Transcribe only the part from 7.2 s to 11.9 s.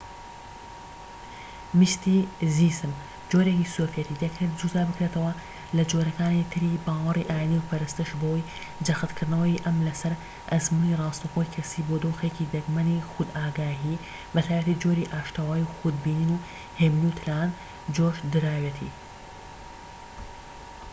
ئاینی و پەرستش بەوەی جەختکردنەوەی ئەم لەسەر ئەزموونی ڕاستەوخۆی کەسیی